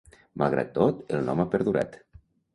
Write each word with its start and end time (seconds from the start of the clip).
Malgrat 0.41 0.71
tot, 0.77 1.03
el 1.19 1.23
nom 1.29 1.45
ha 1.45 1.47
perdurat. 1.53 2.01